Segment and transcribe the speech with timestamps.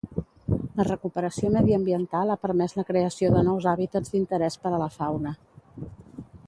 [0.79, 5.37] La recuperació mediambiental ha permès la creació de nous hàbitats d'interès per a la fauna.